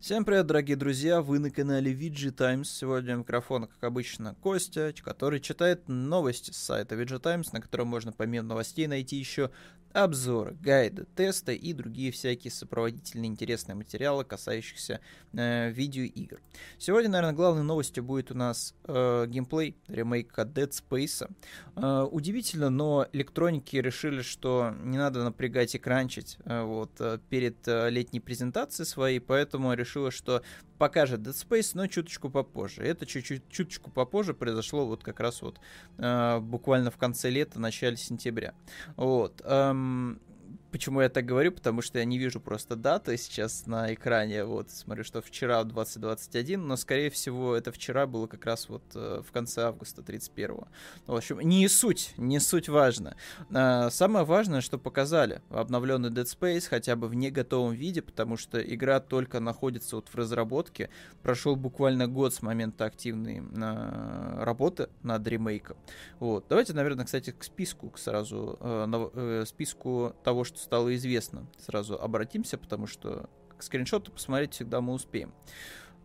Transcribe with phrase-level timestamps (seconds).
[0.00, 1.20] Всем привет, дорогие друзья!
[1.20, 2.72] Вы на канале VG Times.
[2.72, 8.10] Сегодня микрофон, как обычно, Костя, который читает новости с сайта VG Times, на котором можно
[8.10, 9.50] помимо новостей найти еще
[9.92, 15.00] обзоры, гайды, тесты и другие всякие сопроводительные интересные материалы, касающихся
[15.32, 16.40] э, видеоигр.
[16.78, 21.28] Сегодня, наверное, главной новостью будет у нас э, геймплей ремейка Dead Space.
[21.76, 27.66] Э, удивительно, но электроники решили, что не надо напрягать и кранчить э, вот, э, перед
[27.66, 30.42] э, летней презентацией своей, поэтому решила, что
[30.78, 32.82] покажет Dead Space, но чуточку попозже.
[32.82, 35.58] Это чуть-чуть чуточку попозже произошло вот как раз вот
[35.98, 38.54] э, буквально в конце лета, начале сентября.
[38.96, 39.42] Вот.
[39.44, 40.20] Эм,
[40.70, 41.52] Почему я так говорю?
[41.52, 44.44] Потому что я не вижу просто даты сейчас на экране.
[44.44, 49.22] Вот, смотрю, что вчера 2021, но, скорее всего, это вчера было как раз вот э,
[49.26, 50.56] в конце августа 31
[51.06, 53.16] В общем, не суть, не суть важно.
[53.52, 58.36] А, самое важное, что показали обновленный Dead Space хотя бы в не готовом виде, потому
[58.36, 60.90] что игра только находится вот в разработке.
[61.22, 65.76] Прошел буквально год с момента активной а, работы над ремейком.
[66.20, 66.46] Вот.
[66.48, 71.46] Давайте, наверное, кстати, к списку к сразу, э, на, э, списку того, что стало известно.
[71.58, 75.32] Сразу обратимся, потому что скриншоты посмотреть всегда мы успеем.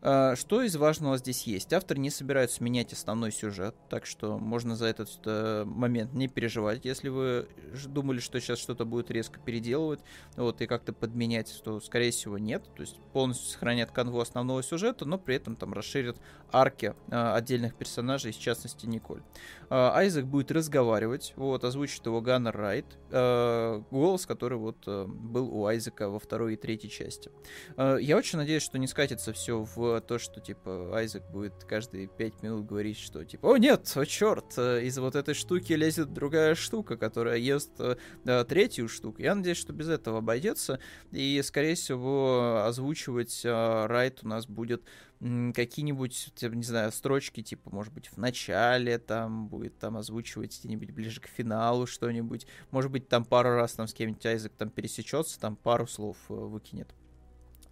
[0.08, 1.74] А, что из важного здесь есть?
[1.74, 6.86] Автор не собирается менять основной сюжет, так что можно за этот э, момент не переживать.
[6.86, 7.48] Если вы
[7.88, 10.02] думали, что сейчас что-то будет резко переделывать
[10.36, 12.64] вот, и как-то подменять, то, скорее всего, нет.
[12.76, 16.18] То есть полностью сохранят канву основного сюжета, но при этом там расширят
[16.52, 19.24] арки э, отдельных персонажей, в частности, Николь.
[19.72, 25.66] Э, Айзек будет разговаривать, вот, озвучит его Ганнер Райт, голос, который вот э, был у
[25.66, 27.32] Айзека во второй и третьей части.
[27.78, 32.42] Я очень надеюсь, что не скатится все в то, что, типа, Айзек будет каждые пять
[32.42, 36.56] минут говорить, что, типа, о нет, о черт, э, из вот этой штуки лезет другая
[36.56, 39.22] штука, которая ест э, третью штуку.
[39.22, 40.80] Я надеюсь, что без этого обойдется,
[41.12, 44.84] и, скорее всего, озвучивать э, Райт у нас будет
[45.20, 51.22] какие-нибудь, не знаю, строчки, типа, может быть, в начале там будет там озвучивать где-нибудь ближе
[51.22, 52.46] к финалу что-нибудь.
[52.72, 56.34] Может быть, там пару раз там с кем-нибудь Айзек там пересечется, там пару слов э,
[56.34, 56.94] выкинет.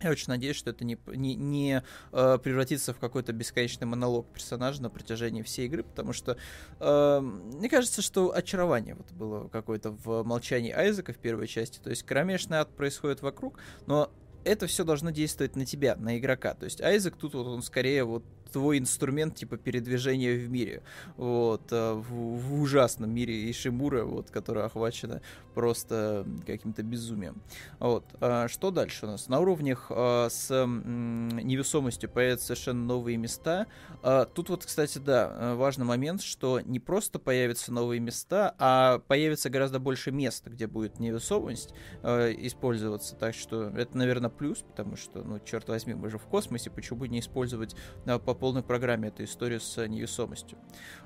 [0.04, 4.82] Я очень надеюсь, что это не, не, не э, превратится в какой-то бесконечный монолог персонажа
[4.82, 6.38] на протяжении всей игры, потому что
[6.80, 11.80] э, мне кажется, что очарование вот было какое-то в молчании Айзека в первой части.
[11.80, 14.12] То есть кромешный ад происходит вокруг, но
[14.44, 16.54] это все должно действовать на тебя, на игрока.
[16.54, 20.84] То есть Айзек тут вот он скорее вот твой инструмент типа передвижения в мире.
[21.18, 25.22] Вот, э, в, в ужасном мире Ишимура, вот, которая охвачена
[25.54, 27.42] просто каким-то безумием.
[27.80, 28.06] Вот.
[28.22, 29.28] А что дальше у нас?
[29.28, 33.68] На уровнях а, с невесомостью появятся совершенно новые места.
[34.02, 39.00] А, тут вот, кстати, да, э, важный момент, что не просто появятся новые места, а
[39.00, 43.16] появится гораздо больше мест, где будет невесомость использоваться.
[43.16, 47.00] Так что это, наверное, плюс, потому что, ну, черт возьми, мы же в космосе, почему
[47.00, 47.76] бы не использовать
[48.06, 50.58] а, по полной программе эту историю с невесомостью.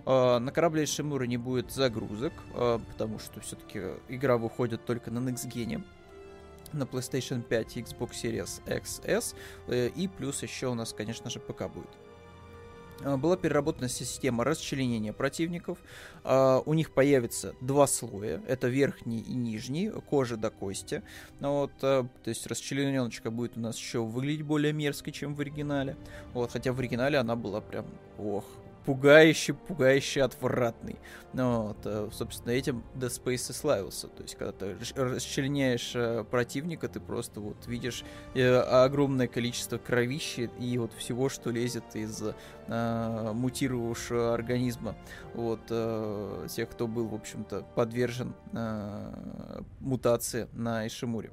[0.07, 5.19] А, на корабле Шимура не будет загрузок, а, потому что все-таки игра выходит только на
[5.19, 5.83] Next Gen
[6.73, 9.35] на PlayStation 5 Xbox Series XS,
[9.67, 12.06] э, и плюс еще у нас, конечно же, ПК будет.
[13.03, 15.77] А, была переработана система расчленения противников.
[16.23, 18.41] У них появится два слоя.
[18.47, 21.03] Это верхний и нижний, кожа до кости.
[21.39, 25.95] Вот, то есть расчлененочка будет у нас еще выглядеть более мерзко, чем в оригинале.
[26.33, 27.85] Вот, хотя в оригинале она была прям,
[28.17, 28.43] ох,
[28.87, 30.95] пугающе, пугающе отвратный.
[31.33, 34.07] Ну, вот, э, собственно, этим Dead Space и славился.
[34.07, 40.49] То есть, когда ты расчленяешь э, противника, ты просто вот видишь э, огромное количество кровищи
[40.57, 42.23] и вот всего, что лезет из
[42.67, 44.95] э, мутировавшего организма.
[45.33, 51.31] Вот, э, тех, кто был, в общем-то, подвержен э, мутации на Ишимуре.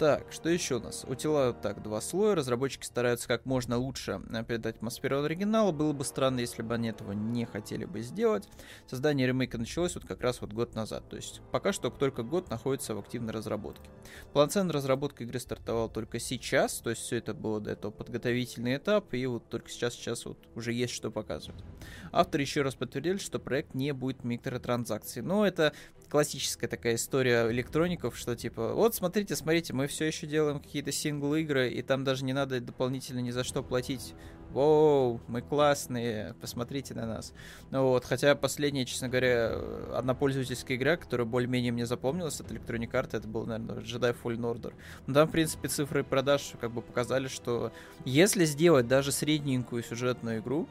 [0.00, 1.04] Так, что еще у нас?
[1.06, 2.34] У тела так, два слоя.
[2.34, 5.72] Разработчики стараются как можно лучше э, передать атмосферу оригинала.
[5.72, 8.48] Было бы странно, если бы они этого не хотели бы сделать.
[8.86, 11.06] Создание ремейка началось вот как раз вот год назад.
[11.10, 13.90] То есть пока что только год находится в активной разработке.
[14.32, 16.78] Полноценная разработка игры стартовала только сейчас.
[16.78, 19.12] То есть все это было до этого подготовительный этап.
[19.12, 21.62] И вот только сейчас, сейчас вот уже есть что показывать.
[22.10, 25.20] Авторы еще раз подтвердили, что проект не будет микротранзакций.
[25.20, 25.74] Но это
[26.10, 31.70] классическая такая история электроников, что типа, вот смотрите, смотрите, мы все еще делаем какие-то сингл-игры,
[31.70, 34.14] и там даже не надо дополнительно ни за что платить.
[34.50, 37.32] Воу, мы классные, посмотрите на нас.
[37.70, 39.54] Ну вот, хотя последняя, честно говоря,
[39.94, 44.40] одна пользовательская игра, которая более-менее мне запомнилась от Electronic Arts, это был, наверное, Jedi Fallen
[44.40, 44.72] Order.
[45.06, 47.72] Но там, в принципе, цифры продаж как бы показали, что
[48.04, 50.68] если сделать даже средненькую сюжетную игру,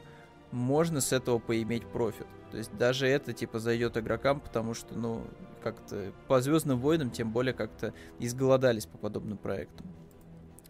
[0.50, 2.26] можно с этого поиметь профит.
[2.50, 5.24] То есть даже это типа зайдет игрокам, потому что, ну,
[5.62, 9.86] как-то по Звездным войнам, тем более как-то изголодались по подобным проектам.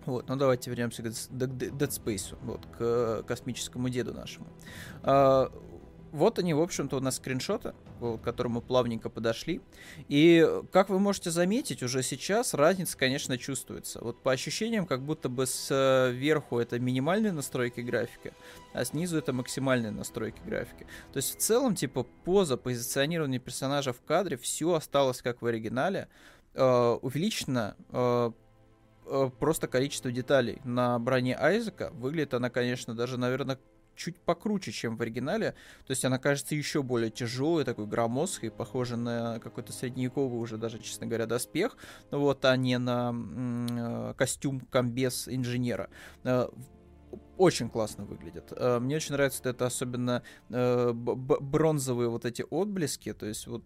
[0.07, 4.47] Вот, ну давайте вернемся к Dead Space, вот, к космическому деду нашему.
[5.03, 5.53] А,
[6.11, 9.61] вот они, в общем-то, у нас скриншоты, к которым мы плавненько подошли.
[10.09, 14.01] И, как вы можете заметить, уже сейчас разница, конечно, чувствуется.
[14.03, 18.33] Вот по ощущениям, как будто бы сверху это минимальные настройки графики,
[18.73, 20.87] а снизу это максимальные настройки графики.
[21.13, 26.09] То есть, в целом, типа, поза, позиционирование персонажа в кадре, все осталось как в оригинале.
[26.55, 28.33] Э, увеличено э,
[29.07, 31.91] э, просто количество деталей на броне Айзека.
[31.93, 33.59] Выглядит она, конечно, даже, наверное,
[34.01, 35.55] чуть покруче, чем в оригинале.
[35.87, 40.79] То есть она кажется еще более тяжелой, такой громоздкой, похожа на какой-то средневековый уже даже,
[40.79, 41.77] честно говоря, доспех,
[42.11, 45.91] вот, а не на э, костюм комбез инженера.
[47.41, 48.53] Очень классно выглядит.
[48.55, 53.15] Э, мне очень нравится это особенно э, бронзовые вот эти отблески.
[53.15, 53.63] То есть вот,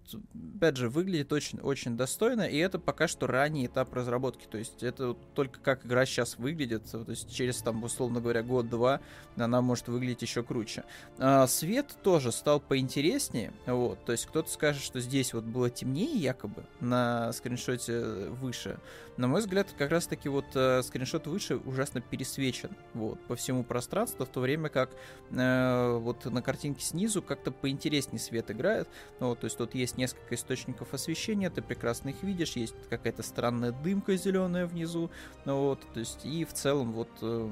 [0.56, 2.42] опять же, выглядит очень, очень достойно.
[2.42, 4.46] И это пока что ранний этап разработки.
[4.48, 6.88] То есть это только как игра сейчас выглядит.
[6.88, 9.00] То есть через, там, условно говоря, год-два
[9.34, 10.84] она может выглядеть еще круче.
[11.18, 13.52] А, свет тоже стал поинтереснее.
[13.66, 14.04] Вот.
[14.04, 18.78] То есть кто-то скажет, что здесь вот было темнее якобы на скриншоте выше.
[19.16, 22.70] На мой взгляд, как раз-таки вот э, скриншот выше ужасно пересвечен.
[22.94, 24.90] Вот, по всему пространству, в то время как
[25.30, 28.88] э, вот на картинке снизу как-то поинтереснее свет играет.
[29.20, 33.22] Ну, вот, то есть тут есть несколько источников освещения, ты прекрасно их видишь, есть какая-то
[33.22, 35.10] странная дымка зеленая внизу.
[35.44, 37.50] Ну, вот, то есть и в целом вот э,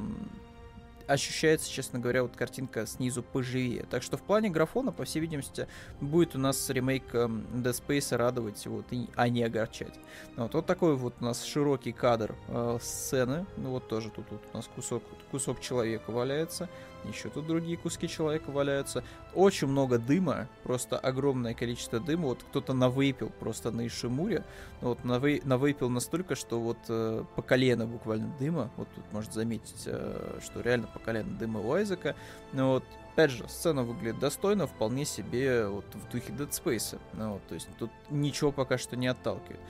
[1.13, 3.87] ощущается, честно говоря, вот картинка снизу поживее.
[3.91, 5.69] Так что в плане графона, по всей видимости,
[6.01, 9.95] будет у нас ремейк эм, Dead Space радовать, вот, и, а не огорчать.
[10.37, 13.47] Вот, вот такой вот у нас широкий кадр э, сцены.
[13.57, 16.69] Ну вот тоже тут, тут у нас кусок, кусок человека валяется.
[17.05, 19.03] Еще тут другие куски человека валяются.
[19.35, 22.29] Очень много дыма, просто огромное количество дыма.
[22.29, 24.45] Вот кто-то навейпил просто на Ишимуре.
[24.81, 28.71] Вот навей, навейпил настолько, что вот э, по колено буквально дыма.
[28.77, 32.15] Вот тут можно заметить, э, что реально по колено дыма у Айзека.
[32.53, 36.99] Ну вот, опять же, сцена выглядит достойно, вполне себе вот в духе Dead Space.
[37.15, 39.61] Ну, вот, то есть тут ничего пока что не отталкивает.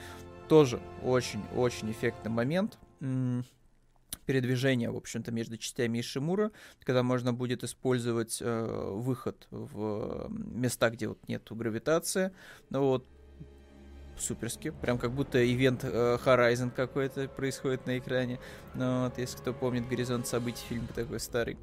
[0.49, 2.79] Тоже очень-очень эффектный момент
[4.27, 6.51] передвижения, в общем-то, между частями Ишимура,
[6.85, 12.33] когда можно будет использовать э, выход в места, где вот нету гравитации.
[12.71, 13.07] Ну вот,
[14.17, 14.71] суперски.
[14.71, 18.39] Прям как будто ивент э, Horizon какой-то происходит на экране.
[18.75, 21.59] Ну, вот, если кто помнит «Горизонт событий», фильм такой старый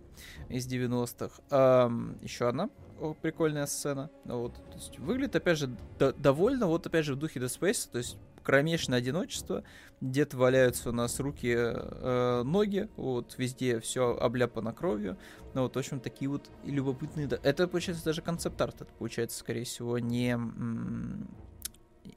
[0.49, 1.41] из 90-х.
[1.49, 1.91] А,
[2.21, 2.69] еще одна
[2.99, 4.09] о, прикольная сцена.
[4.25, 7.89] Ну, вот, то есть, выглядит, опять же, довольно, вот опять же, в духе Dead Space,
[7.89, 8.17] то есть
[8.49, 9.63] кромешное одиночество,
[10.01, 15.19] где-то валяются у нас руки, э, ноги, вот везде все обляпано кровью,
[15.53, 17.29] ну вот, в общем, такие вот любопытные...
[17.43, 20.35] Это, получается, даже концепт-арт, это, получается, скорее всего, не...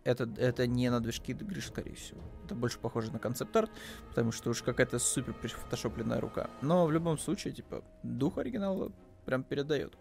[0.04, 2.22] Это, это не на движке игры, скорее всего.
[2.46, 3.70] Это больше похоже на концепт-арт,
[4.08, 6.48] потому что уж какая-то супер фотошопленная рука.
[6.62, 8.90] Но в любом случае, типа, дух оригинала
[9.26, 9.98] прям передает.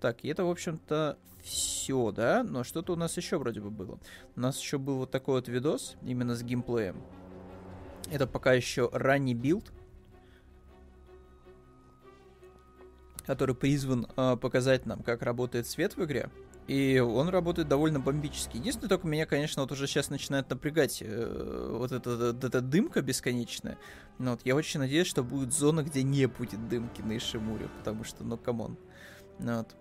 [0.00, 2.42] Так, и это, в общем-то, все, да?
[2.42, 3.98] Но что-то у нас еще вроде бы было.
[4.36, 6.96] У нас еще был вот такой вот видос, именно с геймплеем.
[8.10, 9.72] Это пока еще ранний билд,
[13.26, 16.30] который призван э, показать нам, как работает свет в игре.
[16.68, 18.56] И он работает довольно бомбически.
[18.56, 23.02] Единственное, только меня, конечно, вот уже сейчас начинает напрягать э, вот эта, вот эта дымка
[23.02, 23.78] бесконечная.
[24.18, 28.04] Но вот я очень надеюсь, что будет зона, где не будет дымки на Ишимуре, потому
[28.04, 28.78] что, ну, come on.
[29.38, 29.74] Ну, вот.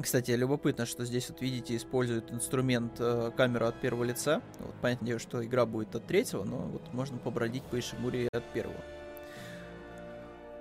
[0.00, 4.42] Кстати, любопытно, что здесь вот видите, используют инструмент э, камеру от первого лица.
[4.60, 8.80] Вот, понятно, что игра будет от третьего, но вот можно побродить по Ишимуре от первого.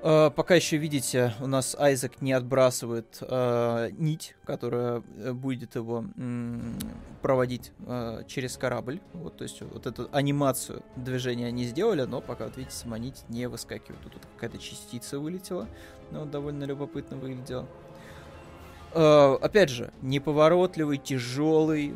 [0.03, 6.05] Э, пока еще видите, у нас Айзек не отбрасывает э, нить, которая э, будет его
[6.15, 6.77] м-
[7.23, 9.01] проводить э, через корабль.
[9.13, 13.23] Вот, то есть вот эту анимацию движения они сделали, но пока, вот видите, сама нить
[13.27, 13.99] не выскакивает.
[14.03, 15.67] Тут какая-то частица вылетела,
[16.11, 17.67] но довольно любопытно выглядело.
[18.93, 21.93] Э, опять же, неповоротливый, тяжелый,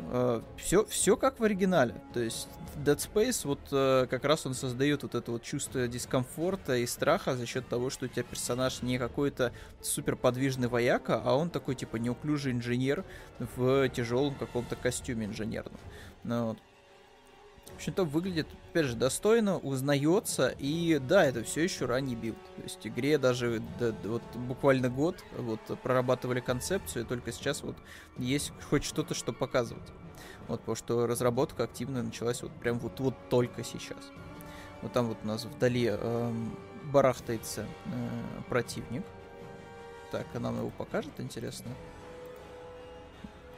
[0.56, 1.94] все, все как в оригинале.
[2.12, 6.76] То есть Dead Space, вот э, как раз он создает вот это вот чувство дискомфорта
[6.76, 11.34] и страха за счет того, что у тебя персонаж не какой-то супер подвижный вояка, а
[11.34, 13.04] он такой типа неуклюжий инженер
[13.38, 15.80] в тяжелом каком-то костюме инженерном.
[16.24, 16.58] Ну, вот
[17.76, 22.42] общем-то, выглядит, опять же, достойно, узнается, и да, это все еще ранний билд.
[22.56, 27.76] То есть игре даже да, вот буквально год вот прорабатывали концепцию, и только сейчас вот
[28.18, 29.88] есть хоть что-то, что показывать.
[30.48, 34.10] Вот, потому что разработка активно началась вот прям вот, вот только сейчас.
[34.82, 36.32] Вот там вот у нас вдали э,
[36.92, 39.04] барахтается э, противник.
[40.10, 41.70] Так, а нам его покажет, интересно?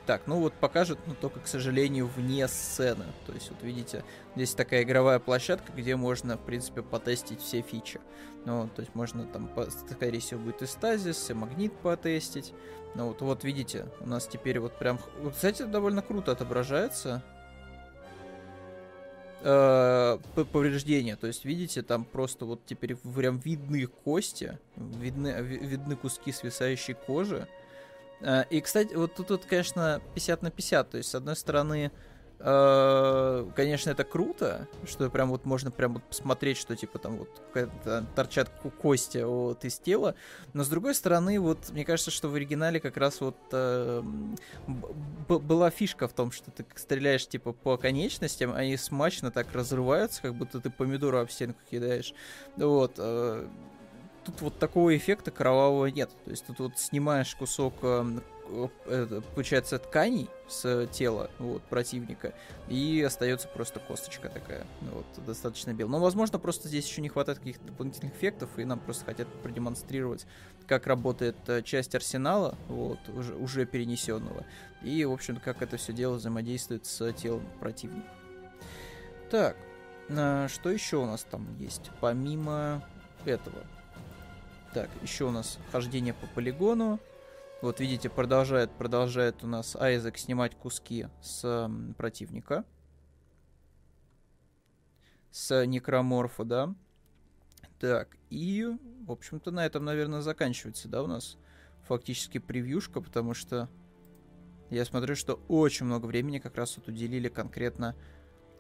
[0.07, 3.07] Так, ну вот покажет, но только, к сожалению, вне сцены.
[3.27, 4.05] То есть, вот видите,
[4.37, 8.01] здесь такая игровая площадка, где можно, в принципе, потестить все фичи.
[8.45, 9.51] Ну, то есть можно там,
[9.91, 12.53] скорее всего, будет и стазис, и магнит потестить.
[12.95, 15.01] Ну вот, вот видите, у нас теперь вот прям...
[15.21, 17.23] Вот, кстати, довольно круто отображается
[19.41, 20.19] э,
[20.53, 21.17] повреждения.
[21.17, 27.49] То есть, видите, там просто вот теперь прям видны кости, видны, видны куски свисающей кожи.
[28.21, 30.91] Э, и, кстати, вот тут, тут, конечно, 50 на 50.
[30.91, 31.91] То есть, с одной стороны,
[32.39, 37.29] э, конечно, это круто, что прям вот можно прям вот посмотреть, что типа там вот
[38.15, 40.15] торчат кости вот из тела.
[40.53, 44.03] Но с другой стороны, вот мне кажется, что в оригинале как раз вот э,
[45.29, 50.35] была фишка в том, что ты стреляешь типа по конечностям, они смачно так разрываются, как
[50.35, 52.15] будто ты помидору об стенку кидаешь.
[52.57, 52.99] Вот
[54.25, 56.11] тут вот такого эффекта кровавого нет.
[56.25, 58.23] То есть тут вот снимаешь кусок, эм,
[58.87, 62.35] э, получается, тканей с тела вот, противника,
[62.69, 65.93] и остается просто косточка такая, вот, достаточно белая.
[65.93, 70.27] Но, возможно, просто здесь еще не хватает каких-то дополнительных эффектов, и нам просто хотят продемонстрировать,
[70.67, 74.45] как работает э, часть арсенала, вот, уже, уже перенесенного,
[74.83, 78.09] и, в общем как это все дело взаимодействует с телом противника.
[79.31, 79.57] Так,
[80.07, 82.87] что еще у нас там есть, помимо
[83.25, 83.65] этого?
[84.75, 86.99] Так, еще у нас хождение по полигону.
[87.63, 92.65] Вот видите, продолжает, продолжает у нас Айзек снимать куски с противника.
[95.31, 96.75] С некроморфа, да.
[97.79, 98.67] Так, и,
[99.07, 101.39] в общем-то, на этом, наверное, заканчивается, да, у нас
[101.85, 103.69] фактически превьюшка, потому что
[104.71, 107.95] я смотрю, что очень много времени как раз вот уделили конкретно,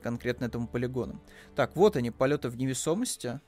[0.01, 1.21] конкретно этому полигону.
[1.57, 3.41] Так, вот они, полеты в невесомости.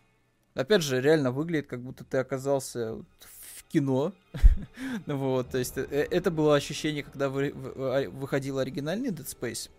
[0.57, 4.15] Опять же, реально выглядит, как будто ты оказался в кино.
[5.07, 9.71] вот, то есть э, это было ощущение, когда вы, а, выходил оригинальный Dead Space.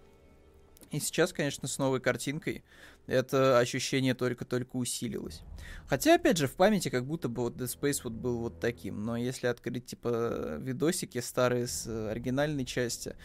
[0.92, 2.64] И сейчас, конечно, с новой картинкой
[3.08, 5.42] это ощущение только-только усилилось.
[5.88, 9.04] Хотя, опять же, в памяти как будто бы вот Dead Space вот был вот таким.
[9.04, 13.16] Но если открыть, типа, видосики старые с оригинальной части,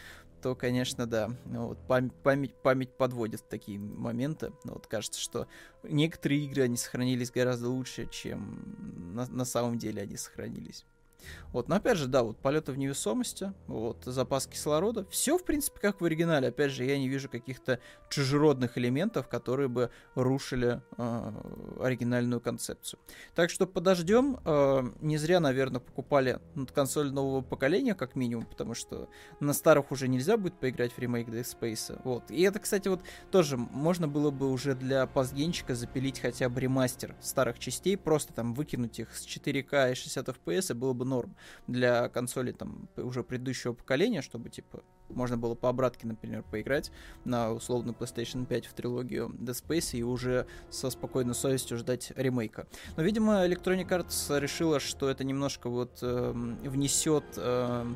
[0.43, 4.51] то, конечно, да, ну вот, память, память, память подводит в такие моменты.
[4.65, 5.47] Ну вот кажется, что
[5.83, 10.85] некоторые игры, они сохранились гораздо лучше, чем на, на самом деле они сохранились.
[11.51, 15.79] Вот, но опять же, да, вот полеты в невесомости, вот, запас кислорода, все, в принципе,
[15.79, 16.47] как в оригинале.
[16.49, 21.31] Опять же, я не вижу каких-то чужеродных элементов, которые бы рушили э,
[21.79, 22.99] оригинальную концепцию.
[23.35, 24.39] Так что подождем.
[24.45, 26.39] Э, не зря, наверное, покупали
[26.73, 31.27] консоль нового поколения, как минимум, потому что на старых уже нельзя будет поиграть в ремейк
[31.27, 31.99] Dead Space.
[32.03, 32.29] Вот.
[32.31, 33.01] И это, кстати, вот
[33.31, 38.53] тоже можно было бы уже для пазгенчика запилить хотя бы ремастер старых частей, просто там
[38.53, 41.35] выкинуть их с 4К и 60 FPS, и было бы норм
[41.67, 46.91] для консоли там уже предыдущего поколения, чтобы типа можно было по обратке, например, поиграть
[47.25, 52.67] на условную PlayStation 5 в трилогию Dead Space и уже со спокойной совестью ждать ремейка.
[52.97, 56.31] Но, видимо, Electronic Arts решила, что это немножко вот э,
[56.63, 57.93] внесет э,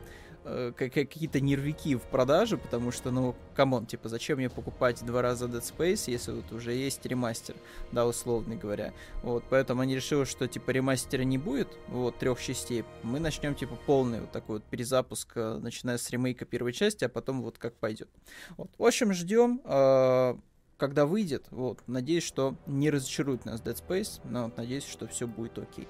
[0.50, 5.22] Э, какие-то нервики в продаже, потому что, ну, come on, типа, зачем мне покупать два
[5.22, 7.56] раза Dead Space, если вот уже есть ремастер,
[7.92, 8.94] да, условно говоря.
[9.24, 12.86] Вот, поэтому они решили, что, типа, ремастера не будет, вот, трех частей.
[13.04, 17.10] Мы начнем, типа, полный вот такой вот перезапуск, э, начиная с ремейка первой части, а
[17.10, 18.08] потом вот как пойдет.
[18.56, 18.72] Вот.
[18.78, 19.62] В общем, ждем.
[19.66, 20.36] Э,
[20.78, 25.28] когда выйдет, вот, надеюсь, что не разочарует нас Dead Space, но вот, надеюсь, что все
[25.28, 25.88] будет окей.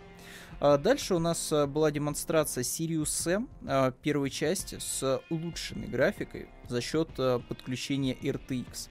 [0.60, 6.48] А дальше у нас а, была демонстрация Sirius Sam а, первой части с улучшенной графикой
[6.68, 7.10] за счет
[7.48, 8.90] подключения RTX.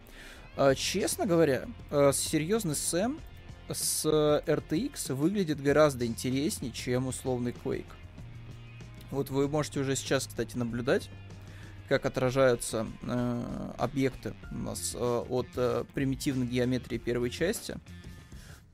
[0.75, 3.21] Честно говоря, серьезный Сэм
[3.69, 7.85] с RTX выглядит гораздо интереснее, чем условный Quake.
[9.11, 11.11] Вот вы можете уже сейчас, кстати, наблюдать,
[11.89, 17.77] как отражаются э, объекты у нас э, от э, примитивной геометрии первой части.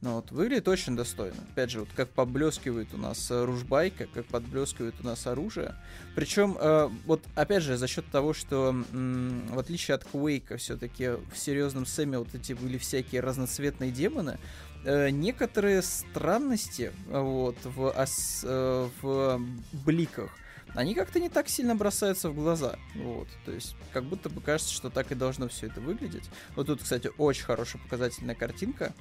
[0.02, 1.37] Ну, вот, выглядит очень достойно.
[1.52, 5.76] Опять же, вот как поблескивает у нас э, ружбайка, как подблескивает у нас оружие.
[6.16, 11.11] Причем, э, вот опять же, за счет того, что м- в отличие от Квейка, все-таки
[11.32, 14.40] в серьезном Сэме вот эти были всякие разноцветные демоны,
[14.85, 19.40] э, некоторые странности вот, в, ос, э, в
[19.85, 20.32] бликах
[20.75, 22.76] они как-то не так сильно бросаются в глаза.
[22.94, 23.28] Вот.
[23.44, 26.25] То есть, как будто бы кажется, что так и должно все это выглядеть.
[26.56, 28.94] Вот тут, кстати, очень хорошая показательная картинка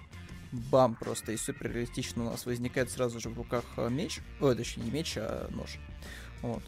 [0.51, 4.19] бам, просто и супер реалистично у нас возникает сразу же в руках э, меч.
[4.39, 5.77] Ой, точнее, не меч, а нож.
[6.41, 6.63] Вот.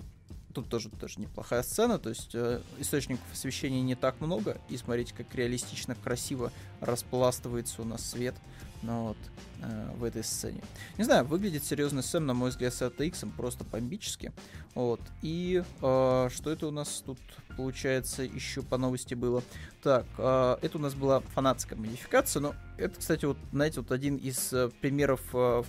[0.53, 5.13] тут тоже, тоже неплохая сцена, то есть э, источников освещения не так много, и смотрите,
[5.15, 8.35] как реалистично, красиво распластывается у нас свет
[8.83, 9.17] ну, вот,
[9.61, 10.61] э, в этой сцене.
[10.97, 14.31] Не знаю, выглядит серьезный Сэм, на мой взгляд, с RTX просто бомбически.
[14.75, 15.01] Вот.
[15.21, 17.19] И э, что это у нас тут
[17.55, 19.41] получается еще по новости было?
[19.81, 24.17] Так, э, это у нас была фанатская модификация, но это, кстати, вот, знаете, вот один
[24.17, 25.63] из э, примеров э,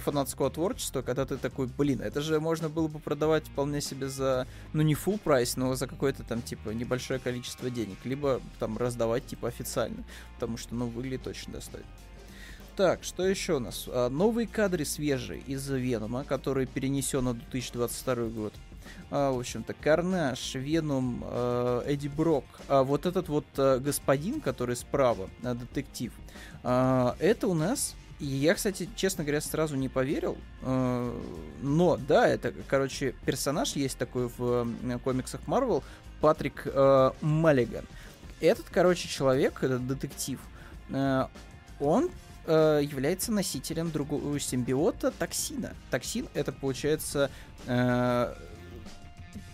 [0.00, 4.46] фанатского творчества, когда ты такой, блин, это же можно было бы продавать вполне себе за,
[4.72, 9.26] ну не full прайс, но за какое-то там типа небольшое количество денег, либо там раздавать
[9.26, 11.86] типа официально, потому что, ну, выглядит очень достойно.
[12.76, 13.86] Так, что еще у нас?
[13.88, 18.52] А, новые кадры свежие из Венома, который перенесен на 2022 год.
[19.10, 22.44] А, в общем-то, Карнаж, Веном, э, Эдди Брок.
[22.68, 26.12] А вот этот вот э, господин, который справа, э, детектив,
[26.64, 30.38] э, это у нас и я, кстати, честно говоря, сразу не поверил.
[30.62, 31.12] Э,
[31.60, 34.68] но, да, это, короче, персонаж есть такой в
[35.04, 35.82] комиксах Marvel,
[36.20, 37.84] Патрик э, Маллиган.
[38.40, 40.38] Этот, короче, человек, этот детектив,
[40.90, 41.26] э,
[41.80, 42.10] он
[42.48, 45.74] является носителем другого симбиота токсина.
[45.90, 47.28] Токсин это получается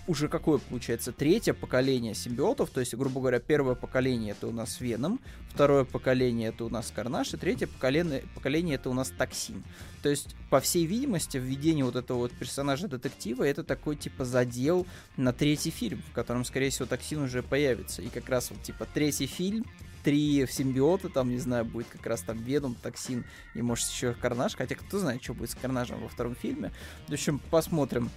[0.07, 4.81] уже какое получается третье поколение симбиотов, то есть, грубо говоря, первое поколение это у нас
[4.81, 9.63] Веном, второе поколение это у нас Карнаж, и третье поколение, поколение это у нас Токсин.
[10.03, 14.87] То есть, по всей видимости, введение вот этого вот персонажа детектива это такой типа задел
[15.17, 18.03] на третий фильм, в котором, скорее всего, Токсин уже появится.
[18.03, 19.65] И как раз вот типа третий фильм,
[20.03, 24.57] три симбиота, там, не знаю, будет как раз там Веном, Токсин и, может, еще Карнаж,
[24.57, 26.73] хотя кто знает, что будет с Карнажем во втором фильме.
[27.07, 28.11] В общем, посмотрим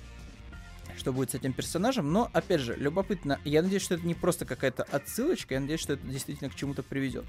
[0.98, 2.12] что будет с этим персонажем.
[2.12, 3.40] Но, опять же, любопытно.
[3.44, 6.84] Я надеюсь, что это не просто какая-то отсылочка, я надеюсь, что это действительно к чему-то
[6.84, 7.26] приведет.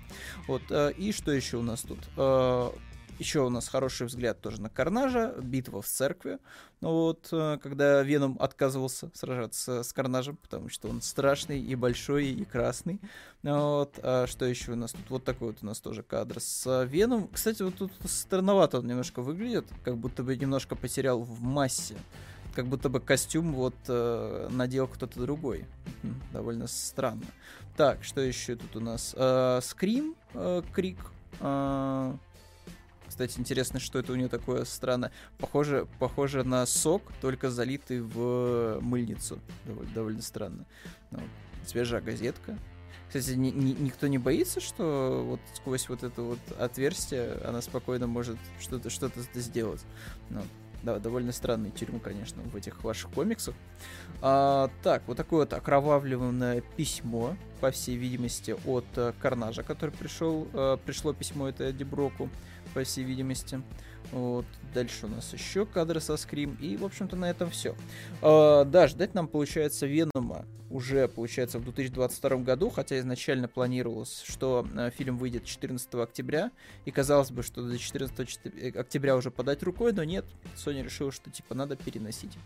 [0.46, 1.98] Вот, э, и что еще у нас тут?
[2.16, 2.70] Э,
[3.18, 6.38] еще у нас хороший взгляд тоже на Карнажа, битва в церкви.
[6.82, 12.26] Ну вот, э, когда Веном отказывался сражаться с Карнажем, потому что он страшный и большой,
[12.26, 13.00] и красный.
[13.42, 15.08] Ну вот, а что еще у нас тут?
[15.08, 17.28] Вот такой вот у нас тоже кадр с Веном.
[17.28, 21.96] Кстати, вот тут странновато он немножко выглядит, как будто бы немножко потерял в массе
[22.56, 25.66] как будто бы костюм вот э, надел кто-то другой.
[26.32, 27.26] Довольно странно.
[27.76, 29.14] Так, что еще тут у нас?
[29.14, 30.98] Э, скрим, э, крик.
[31.40, 32.14] Э,
[33.06, 35.12] кстати, интересно, что это у нее такое странно.
[35.36, 39.38] Похоже, похоже на сок, только залитый в мыльницу.
[39.66, 40.64] Довольно, довольно странно.
[41.10, 41.20] Ну,
[41.66, 42.58] свежая газетка.
[43.08, 48.06] Кстати, ни, ни, никто не боится, что вот сквозь вот это вот отверстие она спокойно
[48.06, 49.84] может что-то что-то сделать.
[50.30, 50.42] Ну,
[50.86, 53.54] да, довольно странная тюрьма, конечно, в этих ваших комиксах.
[54.22, 60.46] А, так, вот такое вот окровавленное письмо, по всей видимости, от uh, Карнажа, который пришел.
[60.52, 62.30] Uh, пришло письмо это Эдди Броку,
[62.72, 63.60] по всей видимости.
[64.12, 64.46] Вот.
[64.74, 66.56] Дальше у нас еще кадры со скрим.
[66.60, 67.74] И, в общем-то, на этом все.
[68.22, 74.66] А, да, ждать нам, получается, Венома уже, получается, в 2022 году, хотя изначально планировалось, что
[74.74, 76.50] э, фильм выйдет 14 октября,
[76.84, 80.24] и казалось бы, что до 14 э, октября уже подать рукой, но нет,
[80.56, 82.36] Sony решила, что, типа, надо переносить.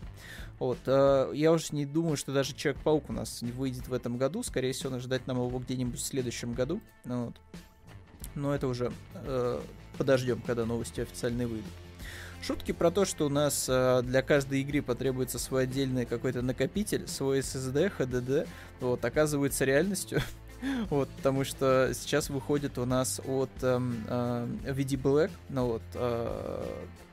[0.59, 4.17] Вот, э, я уже не думаю, что даже Человек-паук у нас не выйдет в этом
[4.17, 7.35] году, скорее всего, ждать нам его где-нибудь в следующем году, ну вот.
[8.35, 9.61] Но это уже э,
[9.97, 11.71] подождем, когда новости официальные выйдут.
[12.41, 17.07] Шутки про то, что у нас э, для каждой игры потребуется свой отдельный какой-то накопитель,
[17.07, 18.47] свой SSD, HDD,
[18.79, 20.21] вот, оказывается реальностью.
[20.89, 25.81] вот, потому что сейчас выходит у нас от эм, э, э, VD Black, ну вот,
[25.93, 26.65] э,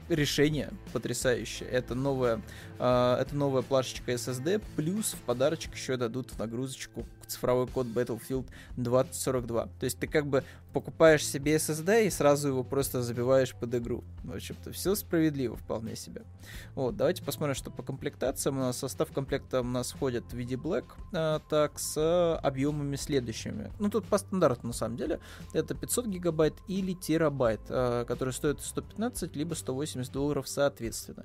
[0.09, 1.69] решение потрясающее.
[1.69, 2.41] Это новая,
[2.79, 8.47] э, это новая плашечка SSD, плюс в подарочек еще дадут в нагрузочку цифровой код Battlefield
[8.77, 9.69] 2042.
[9.79, 14.05] То есть ты как бы покупаешь себе SSD и сразу его просто забиваешь под игру.
[14.25, 16.23] В общем-то, все справедливо вполне себе.
[16.75, 18.59] Вот, давайте посмотрим, что по комплектациям.
[18.59, 23.73] У нас состав комплекта у нас входит в виде Black, а, так, с объемами следующими.
[23.79, 25.21] Ну, тут по стандарту, на самом деле.
[25.53, 31.25] Это 500 гигабайт или терабайт, а, которые стоят 115 либо 180 долларов соответственно.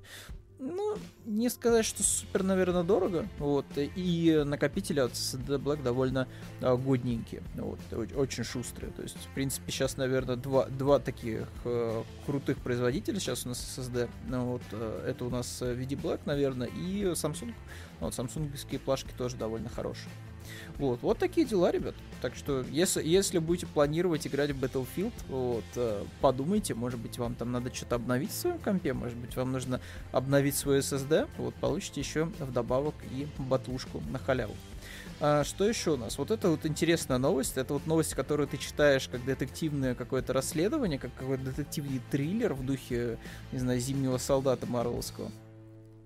[0.66, 0.96] Ну,
[1.26, 3.28] не сказать, что супер, наверное, дорого.
[3.38, 3.66] Вот.
[3.76, 6.28] И накопители от SSD Black довольно
[6.62, 7.44] а, годненькие.
[7.56, 7.80] Вот.
[8.16, 8.94] Очень шустрые.
[8.94, 13.78] То есть, в принципе, сейчас, наверное, два, два таких э, крутых производителя сейчас у нас
[13.78, 14.10] SSD.
[14.30, 14.62] Ну, вот.
[14.72, 17.54] Э, это у нас VD Black, наверное, и Samsung.
[18.00, 20.12] Вот, самсунговские плашки тоже довольно хорошие.
[20.78, 21.96] Вот, вот такие дела, ребят.
[22.22, 27.36] Так что, если, если будете планировать играть в Battlefield, вот, э, подумайте, может быть, вам
[27.36, 31.54] там надо что-то обновить в своем компе, может быть, вам нужно обновить свой SSD, вот,
[31.56, 34.56] получите еще вдобавок и батушку на халяву.
[35.20, 36.18] А, что еще у нас?
[36.18, 37.58] Вот это вот интересная новость.
[37.58, 42.66] Это вот новость, которую ты читаешь как детективное какое-то расследование, как какой-то детективный триллер в
[42.66, 43.18] духе,
[43.52, 45.32] не знаю, зимнего солдата Марвелского.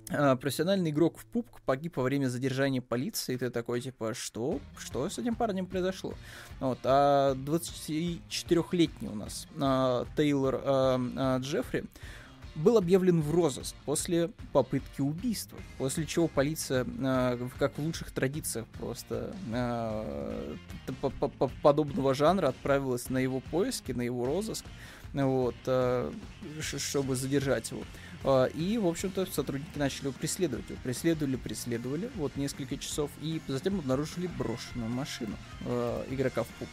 [0.10, 4.60] А, профессиональный игрок в пубг погиб во время задержания полиции, и ты такой, типа, что?
[4.78, 6.14] Что с этим парнем произошло?
[6.60, 11.86] Вот, а 24-летний у нас а, Тейлор а, а, Джеффри
[12.58, 18.66] был объявлен в розыск после попытки убийства, после чего полиция, э, как в лучших традициях
[18.80, 20.56] просто э,
[21.62, 24.66] подобного жанра, отправилась на его поиски, на его розыск,
[25.14, 26.12] вот, э,
[26.60, 27.84] чтобы задержать его.
[28.56, 30.70] И, в общем-то, сотрудники начали его преследовать.
[30.70, 35.36] Его преследовали, преследовали, вот, несколько часов, и затем обнаружили брошенную машину
[36.10, 36.70] игрока в пуп.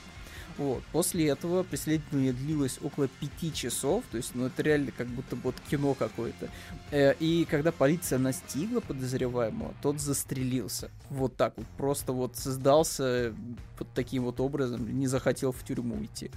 [0.56, 0.82] Вот.
[0.92, 5.56] После этого преследование длилось около пяти часов, то есть, ну, это реально как будто вот
[5.68, 6.48] кино какое-то.
[6.90, 10.90] Э, и когда полиция настигла подозреваемого, тот застрелился.
[11.10, 13.34] Вот так вот, просто вот создался
[13.78, 16.30] вот таким вот образом, не захотел в тюрьму идти.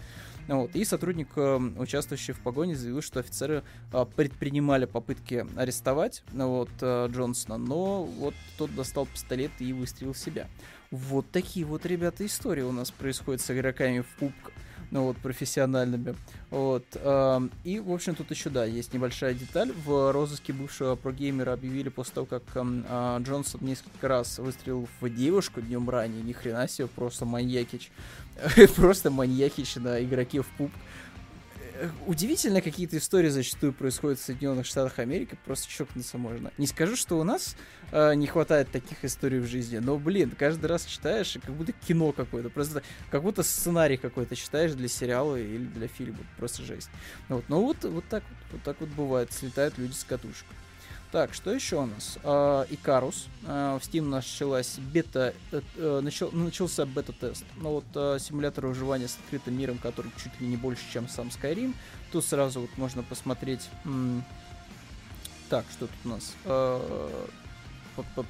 [0.47, 0.75] Вот.
[0.75, 7.09] И сотрудник, эм, участвующий в погоне, заявил, что офицеры а, предпринимали попытки арестовать вот, э,
[7.11, 10.47] Джонсона, но вот тот достал пистолет и выстрелил в себя.
[10.91, 14.53] Вот такие вот, ребята, истории у нас происходят с игроками в пубках
[14.91, 16.15] ну вот, профессиональными.
[16.49, 16.85] Вот.
[17.63, 19.71] И, в общем, тут еще, да, есть небольшая деталь.
[19.71, 25.61] В розыске бывшего прогеймера объявили после того, как э, Джонсон несколько раз выстрелил в девушку
[25.61, 26.21] днем ранее.
[26.21, 27.91] Ни хрена себе, просто маньякич.
[28.75, 30.71] просто маньякич на игроке в пуб
[32.05, 36.51] удивительно какие-то истории зачастую происходят в Соединенных Штатах Америки, просто чокнуться можно.
[36.57, 37.55] Не скажу, что у нас
[37.91, 41.71] э, не хватает таких историй в жизни, но, блин, каждый раз читаешь, и как будто
[41.71, 46.89] кино какое-то, просто как будто сценарий какой-то читаешь для сериала или для фильма, просто жесть.
[47.29, 50.45] Вот, но вот, вот так вот, вот так вот бывает, слетают люди с катушек.
[51.11, 52.17] Так, что еще у нас?
[52.23, 53.27] А, Икарус.
[53.43, 57.45] Uh, в Steam началась бета, uh, начал, начался бета-тест.
[57.55, 61.27] Ну вот uh, симулятор выживания с открытым миром, который чуть ли не больше, чем сам
[61.27, 61.73] Skyrim.
[62.11, 63.69] Тут сразу вот можно посмотреть...
[65.49, 66.35] Так, что тут у нас?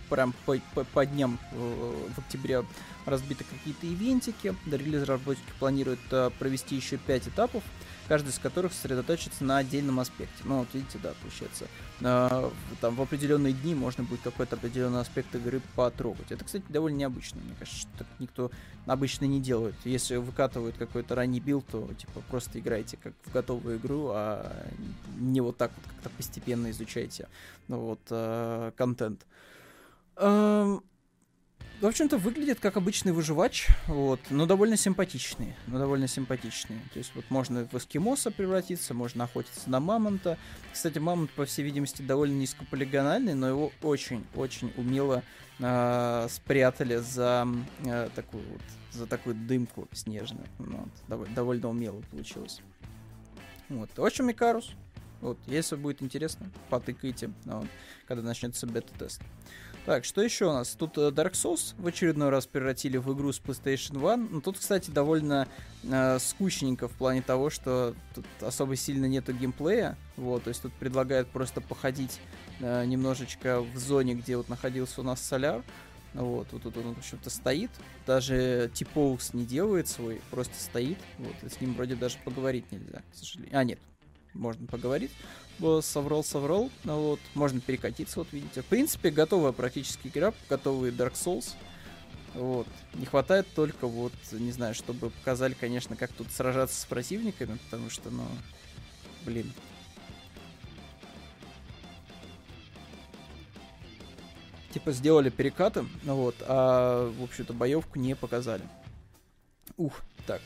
[0.09, 0.59] Прям по,
[0.93, 2.63] по, дням в октябре
[3.07, 4.55] разбиты какие-то ивентики.
[4.67, 5.99] Релиз разработчики планируют
[6.37, 7.63] провести еще 5 этапов
[8.07, 10.43] каждый из которых сосредоточится на отдельном аспекте.
[10.43, 11.65] Ну, вот видите, да, получается,
[12.01, 12.49] э,
[12.81, 16.31] там в определенные дни можно будет какой-то определенный аспект игры потрогать.
[16.31, 17.41] Это, кстати, довольно необычно.
[17.41, 18.51] Мне кажется, что так никто
[18.85, 19.75] обычно не делает.
[19.83, 24.67] Если выкатывают какой-то ранний билд, то, типа, просто играйте как в готовую игру, а
[25.17, 27.27] не вот так вот как-то постепенно изучайте,
[27.67, 29.25] ну, вот, э, контент.
[30.15, 30.81] Эм,
[31.79, 36.77] в общем-то, выглядит как обычный выживач, вот, но довольно симпатичный, но довольно симпатичный.
[36.93, 40.37] То есть вот можно в эскимоса превратиться, можно охотиться на мамонта.
[40.73, 45.23] Кстати, мамонт, по всей видимости, довольно низкополигональный, но его очень-очень умело
[45.59, 47.47] э, спрятали за
[47.85, 48.61] э, такую вот,
[48.91, 50.47] за такую дымку снежную.
[50.57, 52.61] Ну, вот, довольно, довольно умело получилось.
[53.69, 53.89] Вот.
[53.95, 54.71] В общем, Икарус.
[55.19, 57.65] Вот, если будет интересно, потыкайте, вот,
[58.07, 59.21] когда начнется бета-тест.
[59.87, 60.75] Так, что еще у нас?
[60.77, 64.27] Тут э, Dark Souls в очередной раз превратили в игру с PlayStation 1.
[64.31, 65.47] Ну, тут, кстати, довольно
[65.85, 69.95] э, скучненько в плане того, что тут особо сильно нету геймплея.
[70.17, 72.19] Вот, то есть тут предлагают просто походить
[72.59, 75.63] э, немножечко в зоне, где вот находился у нас Соляр.
[76.13, 77.71] Вот, вот тут он, в общем-то, стоит.
[78.05, 80.97] Даже типоус не делает свой, просто стоит.
[81.17, 83.57] Вот, и с ним вроде даже поговорить нельзя, к сожалению.
[83.57, 83.79] А, нет,
[84.37, 85.11] можно поговорить
[85.81, 86.69] соврал, соврал.
[86.83, 88.61] Ну вот, можно перекатиться, вот видите.
[88.61, 91.53] В принципе, готовая практически игра, готовый Dark Souls.
[92.33, 92.67] Вот.
[92.93, 97.89] Не хватает только вот, не знаю, чтобы показали, конечно, как тут сражаться с противниками, потому
[97.89, 98.25] что, ну,
[99.25, 99.51] блин.
[104.71, 108.63] Типа сделали перекаты, ну вот, а, в общем-то, боевку не показали.
[109.77, 110.41] Ух, так.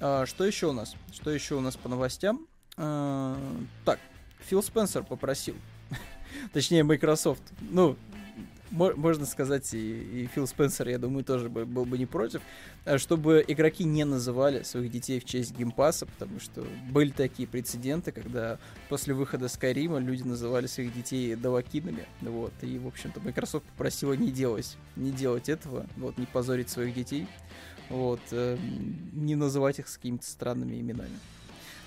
[0.00, 0.94] А, что еще у нас?
[1.12, 2.47] Что еще у нас по новостям?
[2.78, 3.36] А,
[3.84, 3.98] так,
[4.40, 5.56] Фил Спенсер попросил.
[6.52, 7.42] Точнее, Microsoft.
[7.60, 7.96] Ну,
[8.70, 12.42] можно сказать, и, и Фил Спенсер, я думаю, тоже бы, был бы не против,
[12.84, 17.10] э, чтобы игроки не называли своих детей в честь Game Pass а, потому что были
[17.10, 23.20] такие прецеденты, когда после выхода Скайрима люди называли своих детей давакинами, вот, и, в общем-то,
[23.20, 27.26] Microsoft попросила не делать, не делать этого, вот, не позорить своих детей,
[27.88, 28.58] вот, э,
[29.12, 31.18] не называть их с какими-то странными именами.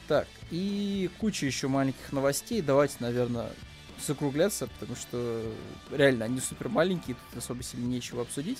[0.07, 2.61] Так, и куча еще маленьких новостей.
[2.61, 3.49] Давайте, наверное,
[4.05, 5.43] закругляться, потому что
[5.91, 8.59] реально они супер маленькие, тут особо сильно нечего обсудить.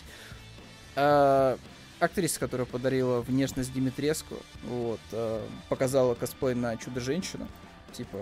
[0.96, 1.58] А,
[2.00, 7.48] актриса, которая подарила внешность Димитреску, вот, а, показала косплей на Чудо-женщину.
[7.94, 8.18] Типа,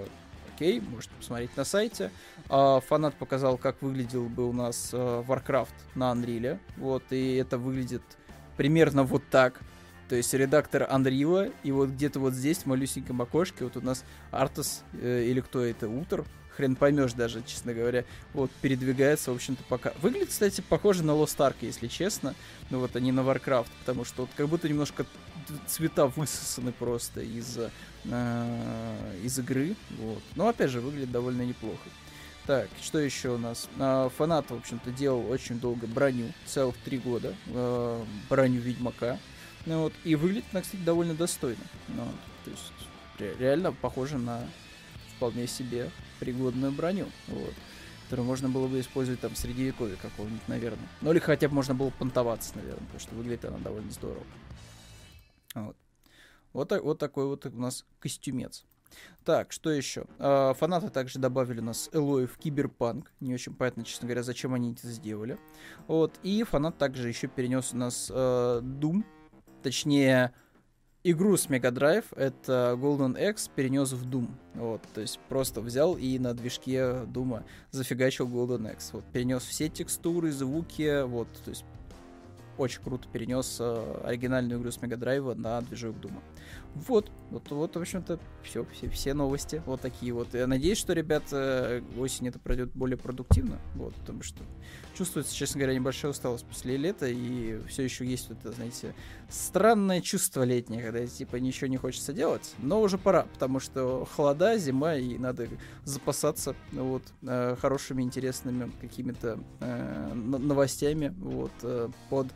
[0.53, 2.11] окей, можете посмотреть на сайте.
[2.49, 6.59] А, фанат показал, как выглядел бы у нас а, Warcraft на Unreal.
[6.77, 8.03] Вот, и это выглядит
[8.57, 9.59] примерно вот так.
[10.09, 14.03] То есть редактор Unreal, и вот где-то вот здесь, в малюсеньком окошке, вот у нас
[14.31, 16.25] Артас, э, или кто это, Утр,
[16.57, 18.03] хрен поймешь даже, честно говоря.
[18.33, 19.93] Вот, передвигается, в общем-то, пока.
[20.01, 22.33] Выглядит, кстати, похоже на Lost Ark, если честно.
[22.71, 25.05] Ну вот, они на Warcraft, потому что вот как будто немножко
[25.67, 27.57] цвета высосаны просто из,
[28.05, 29.75] э, из игры.
[29.99, 30.23] Вот.
[30.35, 31.87] Но опять же, выглядит довольно неплохо.
[32.47, 33.69] Так, что еще у нас?
[33.77, 39.19] А, фанат, в общем-то, делал очень долго броню, целых три года, э, броню Ведьмака.
[39.65, 41.63] Ну, вот, и выглядит она, кстати, довольно достойно.
[41.89, 42.05] Ну,
[42.45, 42.71] то есть,
[43.19, 44.43] ре- реально похоже на
[45.15, 47.53] вполне себе пригодную броню, вот,
[48.05, 50.87] которую можно было бы использовать там в средневековье какого-нибудь, наверное.
[51.01, 54.23] Ну, или хотя бы можно было понтоваться, наверное, потому что выглядит она довольно здорово.
[55.55, 55.75] Вот.
[56.53, 58.65] Вот, вот такой вот у нас костюмец.
[59.23, 60.05] Так, что еще?
[60.17, 63.11] А, фанаты также добавили у нас Элой в Киберпанк.
[63.19, 65.37] Не очень понятно, честно говоря, зачем они это сделали.
[65.87, 66.15] Вот.
[66.23, 69.03] И фанат также еще перенес у нас э, Doom.
[69.61, 70.33] Точнее,
[71.03, 72.05] игру с Mega Drive.
[72.15, 74.29] Это Golden X перенес в Doom.
[74.55, 74.81] Вот.
[74.93, 78.91] То есть просто взял и на движке Дума зафигачил Golden X.
[78.93, 79.03] Вот.
[79.11, 81.03] Перенес все текстуры, звуки.
[81.03, 81.27] Вот.
[81.43, 81.65] То есть
[82.59, 86.21] очень круто перенес э, оригинальную игру с Мега Драйва на движок Дума.
[86.75, 90.33] Вот, вот, вот, в общем-то, все, все, все новости вот такие вот.
[90.33, 94.43] Я надеюсь, что, ребята, осень это пройдет более продуктивно, вот, потому что
[94.95, 98.93] чувствуется, честно говоря, небольшая усталость после лета, и все еще есть вот это, знаете,
[99.29, 104.57] странное чувство летнее, когда типа ничего не хочется делать, но уже пора, потому что холода,
[104.57, 105.47] зима, и надо
[105.85, 112.27] запасаться вот э, хорошими, интересными какими-то э, новостями вот э, под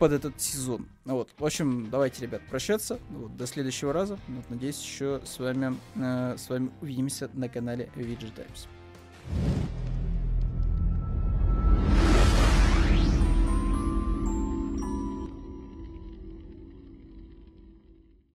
[0.00, 0.88] под этот сезон.
[1.04, 1.28] Вот.
[1.38, 2.98] В общем, давайте, ребят, прощаться.
[3.10, 4.18] Вот, до следующего раза.
[4.28, 8.66] Вот, надеюсь, еще с вами, э, с вами увидимся на канале VG Times.